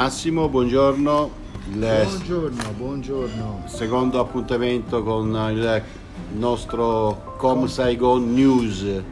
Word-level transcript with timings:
Massimo, 0.00 0.48
buongiorno. 0.48 1.30
Il 1.72 1.76
buongiorno, 1.76 2.72
buongiorno. 2.74 3.64
Secondo 3.66 4.18
appuntamento 4.18 5.02
con 5.02 5.28
il 5.52 5.82
nostro 6.38 7.34
Com 7.36 7.66
Saigon 7.66 8.32
News. 8.32 8.82
Eh? 8.82 9.02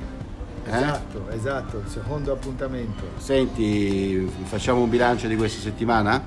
Esatto, 0.65 1.29
esatto, 1.29 1.83
il 1.85 1.91
secondo 1.91 2.33
appuntamento. 2.33 3.03
Senti, 3.19 4.33
facciamo 4.45 4.81
un 4.81 4.89
bilancio 4.89 5.27
di 5.27 5.37
questa 5.37 5.61
settimana? 5.61 6.25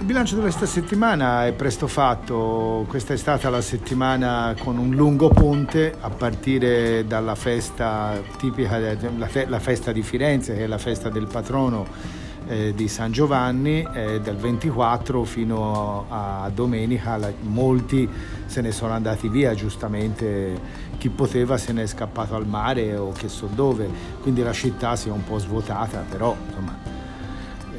Il 0.00 0.04
bilancio 0.04 0.34
di 0.34 0.40
questa 0.40 0.66
settimana 0.66 1.46
è 1.46 1.52
presto 1.52 1.86
fatto, 1.86 2.84
questa 2.88 3.14
è 3.14 3.16
stata 3.16 3.48
la 3.48 3.60
settimana 3.60 4.56
con 4.58 4.76
un 4.76 4.90
lungo 4.90 5.28
ponte 5.28 5.94
a 6.00 6.10
partire 6.10 7.06
dalla 7.06 7.36
festa 7.36 8.20
tipica, 8.38 8.76
la 8.76 9.60
festa 9.60 9.92
di 9.92 10.02
Firenze 10.02 10.56
che 10.56 10.64
è 10.64 10.66
la 10.66 10.78
festa 10.78 11.08
del 11.10 11.28
patrono 11.28 12.15
eh, 12.48 12.74
di 12.74 12.88
San 12.88 13.12
Giovanni, 13.12 13.86
eh, 13.92 14.20
dal 14.20 14.36
24 14.36 15.24
fino 15.24 16.06
a 16.08 16.50
domenica 16.54 17.16
la, 17.16 17.32
molti 17.40 18.08
se 18.46 18.60
ne 18.60 18.72
sono 18.72 18.92
andati 18.92 19.28
via, 19.28 19.54
giustamente 19.54 20.84
chi 20.98 21.08
poteva 21.08 21.56
se 21.56 21.72
ne 21.72 21.82
è 21.82 21.86
scappato 21.86 22.34
al 22.34 22.46
mare 22.46 22.96
o 22.96 23.12
che 23.12 23.28
so 23.28 23.48
dove, 23.52 23.88
quindi 24.22 24.42
la 24.42 24.52
città 24.52 24.96
si 24.96 25.08
è 25.08 25.12
un 25.12 25.24
po' 25.24 25.38
svuotata, 25.38 26.04
però 26.08 26.34
insomma 26.46 27.04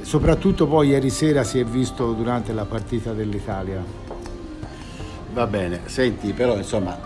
soprattutto 0.01 0.67
poi 0.67 0.89
ieri 0.89 1.09
sera 1.09 1.43
si 1.43 1.59
è 1.59 1.65
visto 1.65 2.13
durante 2.13 2.53
la 2.53 2.65
partita 2.65 3.11
dell'Italia. 3.11 4.06
Va 5.37 5.45
bene, 5.45 5.81
senti 5.85 6.33
però 6.33 6.57
insomma 6.57 6.97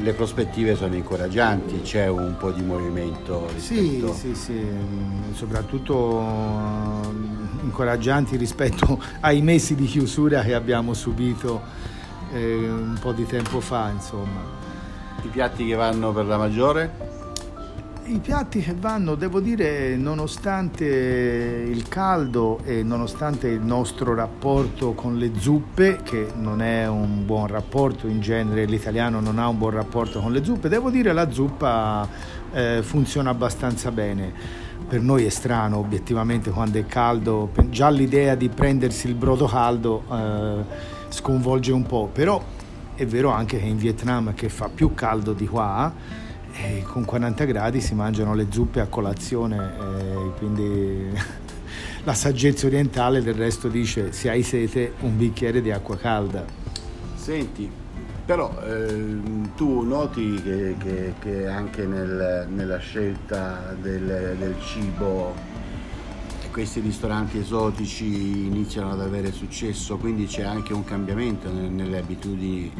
le 0.00 0.12
prospettive 0.12 0.74
sono 0.74 0.96
incoraggianti, 0.96 1.80
c'è 1.82 2.08
un 2.08 2.34
po' 2.36 2.50
di 2.50 2.60
movimento. 2.60 3.46
Rispetto... 3.54 4.12
Sì, 4.14 4.34
sì, 4.34 4.34
sì, 4.34 4.66
soprattutto 5.30 6.20
eh, 6.20 7.62
incoraggianti 7.62 8.36
rispetto 8.36 9.00
ai 9.22 9.42
mesi 9.42 9.76
di 9.76 9.86
chiusura 9.86 10.42
che 10.42 10.54
abbiamo 10.54 10.92
subito 10.92 11.62
eh, 12.32 12.68
un 12.68 12.98
po' 13.00 13.12
di 13.12 13.24
tempo 13.26 13.60
fa 13.60 13.90
insomma. 13.90 14.40
I 15.22 15.28
piatti 15.28 15.64
che 15.64 15.76
vanno 15.76 16.12
per 16.12 16.24
la 16.24 16.36
maggiore? 16.36 17.27
I 18.10 18.20
piatti 18.20 18.60
che 18.60 18.74
vanno, 18.74 19.16
devo 19.16 19.38
dire, 19.38 19.94
nonostante 19.94 20.86
il 20.86 21.86
caldo 21.88 22.58
e 22.64 22.82
nonostante 22.82 23.48
il 23.48 23.60
nostro 23.60 24.14
rapporto 24.14 24.94
con 24.94 25.18
le 25.18 25.32
zuppe, 25.36 25.98
che 26.02 26.28
non 26.34 26.62
è 26.62 26.88
un 26.88 27.26
buon 27.26 27.48
rapporto, 27.48 28.06
in 28.06 28.20
genere 28.20 28.64
l'italiano 28.64 29.20
non 29.20 29.38
ha 29.38 29.46
un 29.46 29.58
buon 29.58 29.72
rapporto 29.72 30.20
con 30.20 30.32
le 30.32 30.42
zuppe, 30.42 30.70
devo 30.70 30.88
dire 30.88 31.12
la 31.12 31.30
zuppa 31.30 32.08
eh, 32.50 32.80
funziona 32.82 33.28
abbastanza 33.28 33.90
bene. 33.90 34.32
Per 34.88 35.02
noi 35.02 35.26
è 35.26 35.28
strano, 35.28 35.76
obiettivamente, 35.76 36.48
quando 36.48 36.78
è 36.78 36.86
caldo, 36.86 37.50
già 37.68 37.90
l'idea 37.90 38.34
di 38.34 38.48
prendersi 38.48 39.06
il 39.06 39.16
brodo 39.16 39.44
caldo 39.44 40.04
eh, 40.10 40.64
sconvolge 41.10 41.72
un 41.72 41.84
po', 41.84 42.08
però 42.10 42.42
è 42.94 43.04
vero 43.04 43.32
anche 43.32 43.58
che 43.58 43.66
in 43.66 43.76
Vietnam, 43.76 44.32
che 44.32 44.48
fa 44.48 44.70
più 44.74 44.94
caldo 44.94 45.34
di 45.34 45.46
qua, 45.46 46.26
e 46.52 46.82
con 46.82 47.04
40 47.04 47.44
gradi 47.44 47.80
si 47.80 47.94
mangiano 47.94 48.34
le 48.34 48.46
zuppe 48.50 48.80
a 48.80 48.86
colazione, 48.86 50.34
quindi 50.38 51.10
la 52.04 52.14
saggezza 52.14 52.66
orientale 52.66 53.22
del 53.22 53.34
resto 53.34 53.68
dice 53.68 54.12
se 54.12 54.30
hai 54.30 54.42
sete 54.42 54.94
un 55.00 55.16
bicchiere 55.16 55.60
di 55.60 55.70
acqua 55.70 55.96
calda. 55.96 56.44
Senti, 57.14 57.70
però 58.24 58.60
eh, 58.62 59.20
tu 59.56 59.82
noti 59.82 60.40
che, 60.42 60.76
che, 60.78 61.14
che 61.18 61.46
anche 61.46 61.86
nel, 61.86 62.46
nella 62.50 62.78
scelta 62.78 63.74
del, 63.80 64.36
del 64.38 64.54
cibo 64.60 65.34
questi 66.58 66.80
ristoranti 66.80 67.38
esotici 67.38 68.04
iniziano 68.46 68.90
ad 68.90 69.00
avere 69.00 69.30
successo, 69.30 69.96
quindi 69.96 70.26
c'è 70.26 70.42
anche 70.42 70.72
un 70.72 70.82
cambiamento 70.82 71.48
nelle 71.52 71.98
abitudini 71.98 72.72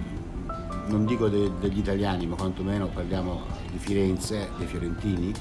non 0.89 1.05
dico 1.05 1.29
de, 1.29 1.51
degli 1.61 1.79
italiani, 1.79 2.27
ma 2.27 2.37
quantomeno 2.37 2.89
parliamo 2.89 3.43
di 3.71 3.79
Firenze, 3.79 4.49
dei 4.57 4.67
fiorentini? 4.67 5.33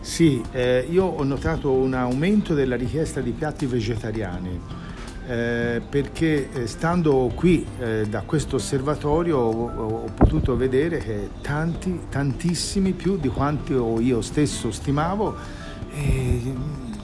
Sì, 0.00 0.42
eh, 0.52 0.86
io 0.88 1.04
ho 1.04 1.24
notato 1.24 1.72
un 1.72 1.94
aumento 1.94 2.54
della 2.54 2.76
richiesta 2.76 3.20
di 3.20 3.32
piatti 3.32 3.66
vegetariani. 3.66 4.86
Eh, 5.26 5.82
perché 5.86 6.50
eh, 6.52 6.66
stando 6.66 7.30
qui 7.34 7.66
eh, 7.78 8.06
da 8.08 8.22
questo 8.22 8.56
osservatorio 8.56 9.36
ho, 9.36 9.68
ho, 9.68 10.10
potuto 10.14 10.56
vedere 10.56 10.96
che 10.96 11.28
tanti, 11.42 12.00
tantissimi 12.08 12.92
più 12.92 13.18
di 13.18 13.28
quanto 13.28 14.00
io 14.00 14.22
stesso 14.22 14.70
stimavo, 14.70 15.36
eh, 15.92 16.54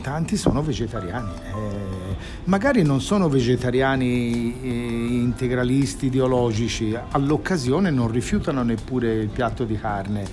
tanti 0.04 0.36
sono 0.36 0.62
vegetariani. 0.62 1.30
Eh, 1.32 2.16
magari 2.44 2.82
non 2.82 3.00
sono 3.00 3.30
vegetariani 3.30 4.60
eh, 4.60 4.68
integralisti 4.68 6.06
ideologici, 6.06 6.94
all'occasione 7.12 7.90
non 7.90 8.10
rifiutano 8.10 8.62
neppure 8.62 9.14
il 9.14 9.28
piatto 9.28 9.64
di 9.64 9.78
carne 9.78 10.26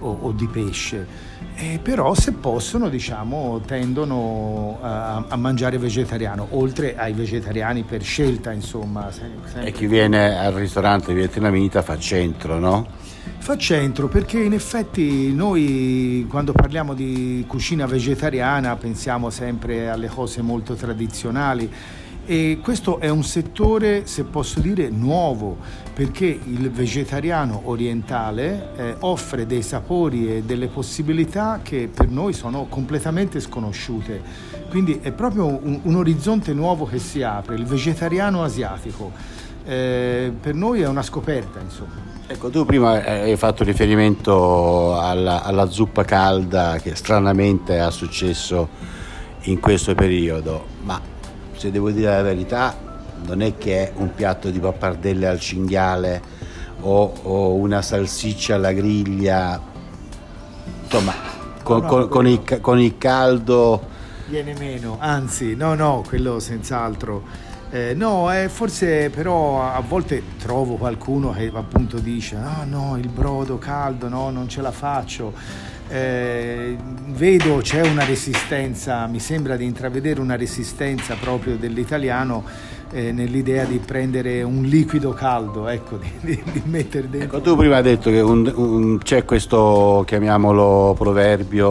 o, 0.00 0.18
o 0.20 0.32
di 0.32 0.46
pesce, 0.46 1.06
eh, 1.54 1.80
però 1.82 2.12
se 2.12 2.32
possono 2.32 2.90
diciamo 2.90 3.62
tendono 3.64 4.78
a, 4.82 5.24
a, 5.28 5.36
mangiare 5.36 5.78
vegetariano, 5.78 6.48
oltre 6.50 6.94
ai 6.98 7.14
vegetariani 7.14 7.84
per 7.84 8.02
scelta 8.02 8.52
insomma. 8.52 9.10
Sempre. 9.10 9.64
E 9.64 9.72
chi 9.72 9.86
viene 9.86 10.38
al 10.38 10.52
ristorante 10.52 11.14
vietnamita 11.14 11.80
fa 11.80 11.98
centro, 11.98 12.58
no? 12.58 12.86
Fa 13.46 13.56
centro 13.56 14.08
perché 14.08 14.42
in 14.42 14.54
effetti 14.54 15.32
noi 15.32 16.26
quando 16.28 16.50
parliamo 16.50 16.94
di 16.94 17.44
cucina 17.46 17.86
vegetariana 17.86 18.74
pensiamo 18.74 19.30
sempre 19.30 19.88
alle 19.88 20.08
cose 20.08 20.42
molto 20.42 20.74
tradizionali 20.74 21.70
e 22.26 22.58
questo 22.60 22.98
è 22.98 23.08
un 23.08 23.22
settore, 23.22 24.04
se 24.04 24.24
posso 24.24 24.58
dire, 24.58 24.88
nuovo 24.88 25.58
perché 25.94 26.26
il 26.26 26.72
vegetariano 26.72 27.62
orientale 27.66 28.72
eh, 28.76 28.96
offre 28.98 29.46
dei 29.46 29.62
sapori 29.62 30.38
e 30.38 30.42
delle 30.42 30.66
possibilità 30.66 31.60
che 31.62 31.88
per 31.88 32.08
noi 32.08 32.32
sono 32.32 32.66
completamente 32.68 33.38
sconosciute. 33.38 34.20
Quindi 34.68 34.98
è 35.00 35.12
proprio 35.12 35.46
un, 35.46 35.78
un 35.84 35.94
orizzonte 35.94 36.52
nuovo 36.52 36.84
che 36.84 36.98
si 36.98 37.22
apre, 37.22 37.54
il 37.54 37.64
vegetariano 37.64 38.42
asiatico. 38.42 39.44
Eh, 39.66 40.32
per 40.40 40.54
noi 40.54 40.80
è 40.80 40.86
una 40.86 41.02
scoperta, 41.02 41.58
insomma. 41.58 42.14
Ecco, 42.28 42.50
tu 42.50 42.64
prima 42.64 43.04
hai 43.04 43.36
fatto 43.36 43.64
riferimento 43.64 44.96
alla, 44.96 45.42
alla, 45.42 45.68
zuppa 45.68 46.04
calda 46.04 46.78
che 46.80 46.94
stranamente 46.94 47.80
ha 47.80 47.90
successo 47.90 48.68
in 49.42 49.58
questo 49.58 49.94
periodo, 49.94 50.66
ma 50.82 51.00
se 51.56 51.70
devo 51.72 51.90
dire 51.90 52.10
la 52.10 52.22
verità 52.22 52.76
non 53.24 53.42
è 53.42 53.56
che 53.56 53.88
è 53.88 53.92
un 53.96 54.14
piatto 54.14 54.50
di 54.50 54.58
pappardelle 54.58 55.26
al 55.26 55.40
cinghiale 55.40 56.22
o, 56.80 57.12
o 57.22 57.54
una 57.54 57.82
salsiccia 57.82 58.54
alla 58.54 58.72
griglia, 58.72 59.60
insomma, 60.82 61.14
con, 61.62 61.80
no, 61.80 61.86
con, 61.88 62.08
con, 62.08 62.26
il, 62.26 62.60
con 62.60 62.78
il 62.78 62.98
caldo... 62.98 63.94
Viene 64.26 64.54
meno, 64.58 64.96
anzi, 65.00 65.54
no, 65.56 65.74
no, 65.74 66.04
quello 66.06 66.38
senz'altro 66.38 67.45
eh, 67.76 67.94
no, 67.94 68.32
eh, 68.32 68.48
forse 68.48 69.10
però 69.10 69.62
a 69.62 69.80
volte 69.80 70.22
trovo 70.38 70.76
qualcuno 70.76 71.32
che 71.32 71.50
appunto 71.52 71.98
dice 71.98 72.36
no, 72.36 72.64
no, 72.64 72.96
il 72.96 73.08
brodo 73.08 73.58
caldo, 73.58 74.08
no, 74.08 74.30
non 74.30 74.48
ce 74.48 74.62
la 74.62 74.72
faccio. 74.72 75.32
Eh, 75.88 76.76
vedo 77.08 77.58
c'è 77.58 77.86
una 77.86 78.04
resistenza, 78.04 79.06
mi 79.06 79.20
sembra 79.20 79.56
di 79.56 79.64
intravedere 79.64 80.20
una 80.20 80.34
resistenza 80.34 81.14
proprio 81.14 81.56
dell'italiano 81.56 82.44
eh, 82.90 83.12
nell'idea 83.12 83.64
di 83.64 83.78
prendere 83.78 84.42
un 84.42 84.62
liquido 84.62 85.12
caldo, 85.12 85.68
ecco, 85.68 85.98
di, 86.00 86.10
di, 86.20 86.42
di 86.50 86.62
mettere 86.64 87.10
dentro. 87.10 87.38
Ecco, 87.38 87.50
tu 87.50 87.56
prima 87.56 87.76
hai 87.76 87.82
detto 87.82 88.10
che 88.10 88.20
un, 88.20 88.50
un, 88.56 88.98
c'è 88.98 89.24
questo, 89.24 90.02
chiamiamolo, 90.06 90.94
proverbio 90.96 91.68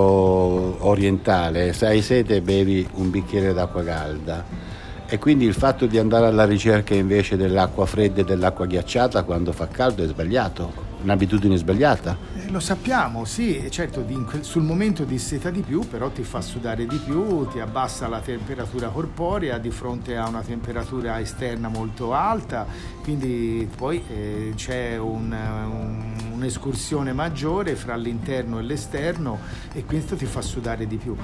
orientale, 0.85 1.73
se 1.73 1.87
hai 1.87 2.01
sete 2.01 2.41
bevi 2.41 2.87
un 2.93 3.09
bicchiere 3.09 3.53
d'acqua 3.53 3.83
calda 3.83 4.64
e 5.07 5.19
quindi 5.19 5.45
il 5.45 5.53
fatto 5.53 5.85
di 5.85 5.99
andare 5.99 6.25
alla 6.25 6.45
ricerca 6.45 6.95
invece 6.95 7.37
dell'acqua 7.37 7.85
fredda 7.85 8.21
e 8.21 8.23
dell'acqua 8.23 8.65
ghiacciata 8.65 9.23
quando 9.23 9.51
fa 9.51 9.67
caldo 9.67 10.03
è 10.03 10.07
sbagliato, 10.07 10.73
un'abitudine 11.03 11.55
sbagliata. 11.57 12.17
Eh, 12.35 12.49
lo 12.49 12.59
sappiamo, 12.59 13.23
sì, 13.23 13.67
certo 13.69 14.03
sul 14.41 14.63
momento 14.63 15.03
di 15.03 15.19
seta 15.19 15.51
di 15.51 15.61
più, 15.61 15.87
però 15.87 16.09
ti 16.09 16.23
fa 16.23 16.41
sudare 16.41 16.87
di 16.87 16.97
più, 16.97 17.47
ti 17.47 17.59
abbassa 17.59 18.07
la 18.07 18.19
temperatura 18.19 18.87
corporea 18.87 19.59
di 19.59 19.69
fronte 19.69 20.17
a 20.17 20.27
una 20.27 20.41
temperatura 20.41 21.19
esterna 21.19 21.67
molto 21.67 22.13
alta, 22.13 22.65
quindi 23.03 23.69
poi 23.75 24.03
eh, 24.09 24.53
c'è 24.55 24.97
un, 24.97 25.31
un, 25.31 26.13
un'escursione 26.33 27.13
maggiore 27.13 27.75
fra 27.75 27.95
l'interno 27.95 28.57
e 28.57 28.63
l'esterno 28.63 29.39
e 29.71 29.85
questo 29.85 30.15
ti 30.15 30.25
fa 30.25 30.41
sudare 30.41 30.87
di 30.87 30.97
più. 30.97 31.15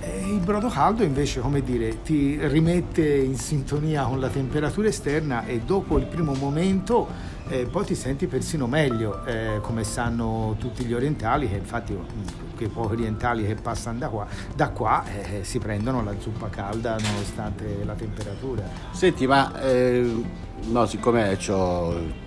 Il 0.00 0.40
brodo 0.40 0.68
caldo 0.68 1.02
invece, 1.02 1.40
come 1.40 1.62
dire, 1.62 2.02
ti 2.02 2.38
rimette 2.46 3.16
in 3.16 3.36
sintonia 3.36 4.04
con 4.04 4.20
la 4.20 4.28
temperatura 4.28 4.88
esterna 4.88 5.46
e 5.46 5.60
dopo 5.60 5.98
il 5.98 6.04
primo 6.06 6.34
momento 6.34 7.08
eh, 7.48 7.64
poi 7.66 7.84
ti 7.84 7.94
senti 7.94 8.26
persino 8.26 8.66
meglio, 8.66 9.24
eh, 9.24 9.60
come 9.62 9.84
sanno 9.84 10.56
tutti 10.58 10.84
gli 10.84 10.92
orientali, 10.92 11.48
che 11.48 11.56
infatti 11.56 11.92
mm, 11.92 12.56
quei 12.56 12.68
pochi 12.68 12.94
orientali 12.94 13.46
che 13.46 13.54
passano 13.54 13.98
da 13.98 14.08
qua, 14.08 14.26
da 14.54 14.70
qua 14.70 15.04
eh, 15.06 15.44
si 15.44 15.58
prendono 15.58 16.02
la 16.02 16.14
zuppa 16.18 16.48
calda 16.48 16.96
nonostante 16.98 17.84
la 17.84 17.94
temperatura. 17.94 18.68
Senti, 18.90 19.26
ma 19.26 19.60
eh, 19.60 20.24
no, 20.64 20.86
siccome 20.86 21.38
ho 21.48 22.24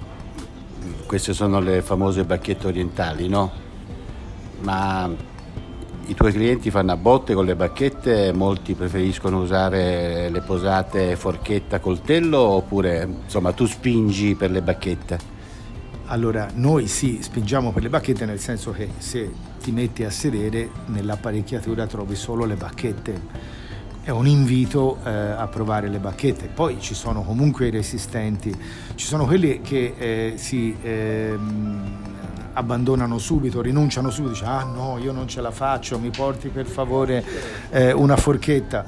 queste 1.05 1.33
sono 1.33 1.59
le 1.59 1.81
famose 1.81 2.23
bacchette 2.23 2.67
orientali, 2.67 3.27
no? 3.27 3.51
Ma 4.61 5.09
i 6.09 6.15
tuoi 6.15 6.31
clienti 6.31 6.71
fanno 6.71 6.91
a 6.91 6.97
botte 6.97 7.35
con 7.35 7.45
le 7.45 7.55
bacchette, 7.55 8.33
molti 8.33 8.73
preferiscono 8.73 9.39
usare 9.39 10.29
le 10.29 10.41
posate 10.41 11.15
forchetta, 11.15 11.79
coltello 11.79 12.39
oppure 12.39 13.07
insomma 13.23 13.51
tu 13.51 13.67
spingi 13.67 14.33
per 14.33 14.49
le 14.49 14.63
bacchette? 14.63 15.37
Allora, 16.05 16.49
noi 16.55 16.87
sì, 16.87 17.19
spingiamo 17.21 17.71
per 17.71 17.83
le 17.83 17.89
bacchette 17.89 18.25
nel 18.25 18.39
senso 18.39 18.71
che 18.71 18.89
se 18.97 19.31
ti 19.61 19.71
metti 19.71 20.03
a 20.03 20.09
sedere 20.09 20.69
nell'apparecchiatura 20.87 21.85
trovi 21.85 22.15
solo 22.15 22.45
le 22.45 22.55
bacchette. 22.55 23.21
È 24.01 24.09
un 24.09 24.25
invito 24.25 24.97
eh, 25.05 25.09
a 25.11 25.47
provare 25.47 25.89
le 25.89 25.99
bacchette. 25.99 26.47
Poi 26.47 26.77
ci 26.79 26.95
sono 26.95 27.21
comunque 27.21 27.67
i 27.67 27.69
resistenti, 27.69 28.51
ci 28.95 29.05
sono 29.05 29.25
quelli 29.25 29.61
che 29.61 29.93
eh, 29.95 30.33
si... 30.37 30.75
Ehm, 30.81 32.17
abbandonano 32.59 33.17
subito, 33.17 33.61
rinunciano 33.61 34.09
subito, 34.09 34.33
dice 34.33 34.45
ah 34.45 34.63
no, 34.63 34.97
io 35.01 35.11
non 35.11 35.27
ce 35.27 35.41
la 35.41 35.51
faccio, 35.51 35.97
mi 35.97 36.09
porti 36.09 36.49
per 36.49 36.65
favore 36.65 37.23
eh, 37.71 37.91
una 37.91 38.17
forchetta. 38.17 38.85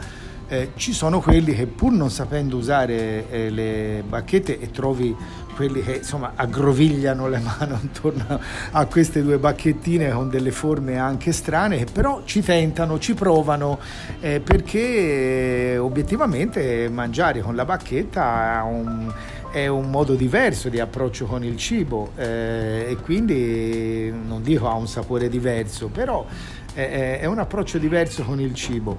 Eh, 0.47 0.71
ci 0.75 0.91
sono 0.91 1.21
quelli 1.21 1.55
che 1.55 1.65
pur 1.65 1.93
non 1.93 2.11
sapendo 2.11 2.57
usare 2.57 3.29
eh, 3.29 3.49
le 3.49 4.03
bacchette 4.05 4.59
e 4.59 4.69
trovi 4.69 5.15
quelli 5.55 5.81
che 5.81 5.97
insomma 5.97 6.33
aggrovigliano 6.35 7.29
le 7.29 7.39
mani 7.39 7.77
intorno 7.81 8.39
a 8.71 8.85
queste 8.85 9.23
due 9.23 9.37
bacchettine 9.37 10.11
con 10.11 10.29
delle 10.29 10.51
forme 10.51 10.97
anche 10.97 11.31
strane, 11.31 11.77
che 11.77 11.87
però 11.91 12.23
ci 12.25 12.41
tentano, 12.41 12.99
ci 12.99 13.13
provano, 13.13 13.79
eh, 14.19 14.41
perché 14.41 15.77
obiettivamente 15.79 16.89
mangiare 16.89 17.39
con 17.39 17.55
la 17.55 17.63
bacchetta 17.63 18.57
ha 18.57 18.63
un 18.63 19.13
è 19.51 19.67
un 19.67 19.89
modo 19.89 20.15
diverso 20.15 20.69
di 20.69 20.79
approccio 20.79 21.25
con 21.25 21.43
il 21.43 21.57
cibo 21.57 22.11
eh, 22.15 22.87
e 22.89 22.97
quindi 23.03 24.11
non 24.11 24.41
dico 24.41 24.69
ha 24.69 24.73
un 24.75 24.87
sapore 24.87 25.29
diverso, 25.29 25.87
però 25.87 26.25
è, 26.73 27.19
è 27.21 27.25
un 27.25 27.39
approccio 27.39 27.77
diverso 27.77 28.23
con 28.23 28.39
il 28.39 28.53
cibo 28.53 28.97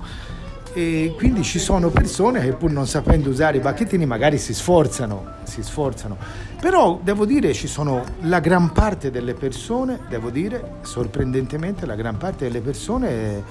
e 0.75 1.15
quindi 1.17 1.43
ci 1.43 1.59
sono 1.59 1.91
persone 1.91 2.41
che 2.41 2.53
pur 2.53 2.71
non 2.71 2.87
sapendo 2.87 3.29
usare 3.29 3.59
i 3.59 3.61
bacchettini 3.61 4.07
magari 4.07 4.39
si 4.39 4.55
sforzano, 4.55 5.35
si 5.43 5.63
sforzano. 5.63 6.17
Però 6.61 6.99
devo 7.03 7.27
dire 7.27 7.53
ci 7.53 7.67
sono 7.67 8.05
la 8.21 8.41
gran 8.41 8.73
parte 8.73 9.11
delle 9.11 9.35
persone, 9.35 10.01
devo 10.09 10.31
dire 10.31 10.77
sorprendentemente 10.83 11.85
la 11.87 11.95
gran 11.95 12.17
parte 12.17 12.45
delle 12.45 12.61
persone 12.61 13.43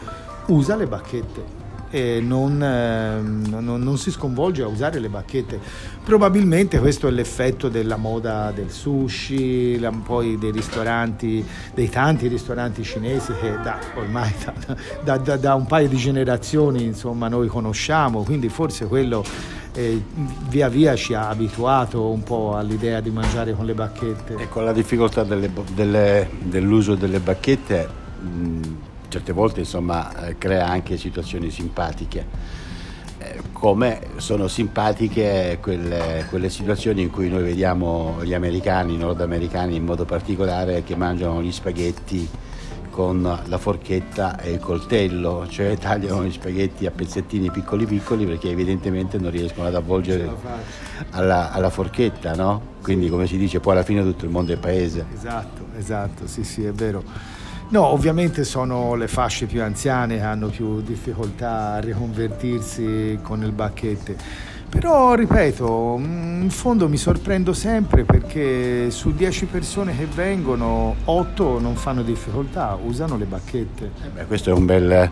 usa 0.47 0.75
le 0.75 0.87
bacchette 0.87 1.59
e 1.91 2.21
non, 2.21 2.63
eh, 2.63 3.21
non, 3.21 3.83
non, 3.83 3.97
si 3.97 4.09
sconvolge 4.11 4.63
a 4.63 4.67
usare 4.67 4.99
le 4.99 5.09
bacchette. 5.09 5.59
Probabilmente 6.03 6.79
questo 6.79 7.07
è 7.07 7.11
l'effetto 7.11 7.67
della 7.67 7.97
moda 7.97 8.51
del 8.55 8.71
sushi, 8.71 9.77
la, 9.77 9.91
poi 9.91 10.37
dei 10.37 10.51
ristoranti, 10.51 11.45
dei 11.75 11.89
tanti 11.89 12.27
ristoranti 12.27 12.83
cinesi 12.83 13.33
che 13.39 13.57
da, 13.61 13.77
ormai 13.95 14.33
da, 15.03 15.17
da, 15.17 15.37
da, 15.37 15.53
un 15.55 15.65
paio 15.65 15.89
di 15.89 15.97
generazioni 15.97 16.83
insomma, 16.83 17.27
noi 17.27 17.47
conosciamo, 17.47 18.23
quindi 18.23 18.47
forse 18.47 18.87
quello 18.87 19.23
eh, 19.73 20.01
via 20.47 20.69
via 20.69 20.95
ci 20.95 21.13
ha 21.13 21.27
abituato 21.27 22.09
un 22.09 22.23
po' 22.23 22.55
all'idea 22.55 23.01
di 23.01 23.09
mangiare 23.09 23.53
con 23.53 23.65
le 23.65 23.73
bacchette. 23.73 24.35
E 24.37 24.47
con 24.47 24.63
la 24.63 24.71
difficoltà 24.71 25.23
delle, 25.23 25.51
delle, 25.73 26.29
dell'uso 26.41 26.95
delle 26.95 27.19
bacchette... 27.19 27.99
Certe 29.11 29.33
volte 29.33 29.59
insomma, 29.59 30.27
eh, 30.27 30.37
crea 30.37 30.67
anche 30.67 30.95
situazioni 30.95 31.49
simpatiche 31.49 32.25
eh, 33.17 33.41
come 33.51 34.07
sono 34.15 34.47
simpatiche 34.47 35.59
quelle, 35.61 36.25
quelle, 36.29 36.49
situazioni 36.49 37.01
in 37.01 37.11
cui 37.11 37.27
noi 37.27 37.43
vediamo 37.43 38.19
gli 38.23 38.33
americani, 38.33 38.93
i 38.93 38.97
nordamericani 38.97 39.75
in 39.75 39.83
modo 39.83 40.05
particolare, 40.05 40.83
che 40.83 40.95
mangiano 40.95 41.41
gli 41.41 41.51
spaghetti 41.51 42.25
con 42.89 43.21
la 43.21 43.57
forchetta 43.57 44.39
e 44.39 44.51
il 44.51 44.59
coltello, 44.59 45.45
cioè 45.49 45.75
tagliano 45.79 46.23
gli 46.23 46.31
spaghetti 46.31 46.85
a 46.85 46.91
pezzettini 46.91 47.51
piccoli 47.51 47.85
piccoli 47.85 48.25
perché 48.25 48.49
evidentemente 48.49 49.17
non 49.17 49.29
riescono 49.29 49.67
ad 49.67 49.75
avvolgere 49.75 50.29
alla, 51.09 51.51
alla 51.51 51.69
forchetta, 51.69 52.33
no? 52.33 52.69
Quindi 52.81 53.09
come 53.09 53.27
si 53.27 53.35
dice 53.35 53.59
poi 53.59 53.73
alla 53.73 53.83
fine 53.83 54.03
tutto 54.03 54.23
il 54.23 54.31
mondo 54.31 54.53
è 54.53 54.57
paese. 54.57 55.05
Esatto, 55.13 55.65
esatto, 55.77 56.27
sì 56.27 56.45
sì 56.45 56.63
è 56.63 56.71
vero. 56.71 57.40
No, 57.71 57.85
ovviamente 57.85 58.43
sono 58.43 58.95
le 58.95 59.07
fasce 59.07 59.45
più 59.45 59.63
anziane 59.63 60.17
che 60.17 60.23
hanno 60.23 60.49
più 60.49 60.81
difficoltà 60.81 61.75
a 61.75 61.79
riconvertirsi 61.79 63.17
con 63.21 63.43
il 63.43 63.53
bacchette. 63.53 64.17
Però, 64.67 65.13
ripeto, 65.13 65.95
in 65.97 66.49
fondo 66.49 66.89
mi 66.89 66.97
sorprendo 66.97 67.53
sempre 67.53 68.03
perché 68.03 68.91
su 68.91 69.13
10 69.13 69.45
persone 69.45 69.97
che 69.97 70.05
vengono, 70.05 70.95
8 71.05 71.61
non 71.61 71.75
fanno 71.75 72.01
difficoltà, 72.03 72.77
usano 72.83 73.15
le 73.15 73.25
bacchette. 73.25 73.91
Eh 74.03 74.09
beh, 74.15 74.25
questo 74.25 74.49
è 74.49 74.53
un 74.53 74.65
bel, 74.65 75.09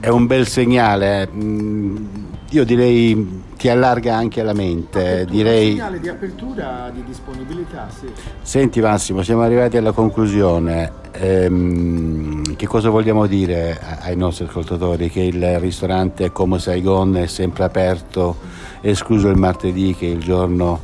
è 0.00 0.08
un 0.08 0.26
bel 0.26 0.48
segnale. 0.48 1.28
Mm, 1.32 2.06
io 2.50 2.64
direi 2.64 3.42
ti 3.58 3.68
allarga 3.68 4.14
anche 4.14 4.42
la 4.44 4.54
mente. 4.54 5.26
Direi... 5.28 5.72
segnale 5.72 5.98
di 5.98 6.08
apertura, 6.08 6.90
di 6.94 7.02
disponibilità, 7.04 7.88
sì. 7.90 8.06
Senti 8.40 8.80
Massimo, 8.80 9.22
siamo 9.22 9.42
arrivati 9.42 9.76
alla 9.76 9.90
conclusione. 9.90 10.92
Ehm, 11.10 12.54
che 12.54 12.66
cosa 12.68 12.88
vogliamo 12.88 13.26
dire 13.26 13.78
ai 14.00 14.16
nostri 14.16 14.44
ascoltatori? 14.46 15.10
Che 15.10 15.22
il 15.22 15.58
ristorante 15.58 16.30
Como 16.30 16.56
Saigon 16.58 17.16
è 17.16 17.26
sempre 17.26 17.64
aperto, 17.64 18.36
escluso 18.80 19.28
il 19.28 19.36
martedì 19.36 19.92
che 19.94 20.06
è 20.06 20.10
il 20.10 20.20
giorno, 20.20 20.80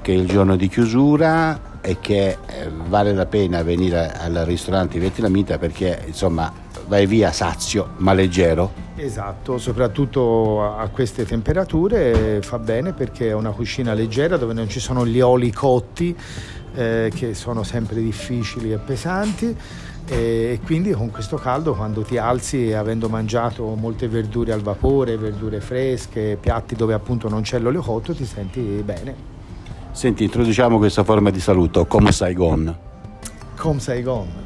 che 0.00 0.12
è 0.12 0.16
il 0.16 0.28
giorno 0.28 0.54
di 0.54 0.68
chiusura 0.68 1.74
e 1.80 1.98
che 2.00 2.38
eh, 2.46 2.70
vale 2.88 3.14
la 3.14 3.26
pena 3.26 3.64
venire 3.64 4.12
al 4.16 4.44
ristorante 4.44 5.00
Vietnamita 5.00 5.58
perché 5.58 6.04
insomma 6.06 6.52
vai 6.86 7.06
via 7.06 7.32
sazio 7.32 7.90
ma 7.98 8.12
leggero. 8.12 8.84
Esatto, 8.96 9.58
soprattutto 9.58 10.62
a 10.62 10.88
queste 10.88 11.24
temperature 11.24 12.40
fa 12.42 12.58
bene 12.58 12.92
perché 12.92 13.28
è 13.28 13.34
una 13.34 13.50
cucina 13.50 13.92
leggera 13.92 14.36
dove 14.36 14.54
non 14.54 14.68
ci 14.68 14.80
sono 14.80 15.06
gli 15.06 15.20
oli 15.20 15.52
cotti 15.52 16.16
eh, 16.74 17.10
che 17.14 17.34
sono 17.34 17.62
sempre 17.62 18.00
difficili 18.00 18.72
e 18.72 18.78
pesanti 18.78 19.56
e 20.08 20.60
quindi 20.64 20.92
con 20.92 21.10
questo 21.10 21.36
caldo 21.36 21.74
quando 21.74 22.02
ti 22.02 22.16
alzi 22.16 22.72
avendo 22.72 23.08
mangiato 23.08 23.64
molte 23.74 24.06
verdure 24.06 24.52
al 24.52 24.60
vapore, 24.60 25.16
verdure 25.16 25.60
fresche, 25.60 26.38
piatti 26.40 26.76
dove 26.76 26.94
appunto 26.94 27.28
non 27.28 27.42
c'è 27.42 27.58
l'olio 27.58 27.82
cotto 27.82 28.14
ti 28.14 28.24
senti 28.24 28.60
bene. 28.84 29.34
Senti, 29.90 30.24
introduciamo 30.24 30.76
questa 30.76 31.04
forma 31.04 31.30
di 31.30 31.40
saluto, 31.40 31.86
come 31.86 32.12
Saigon. 32.12 32.76
Come 33.56 33.80
Saigon. 33.80 34.45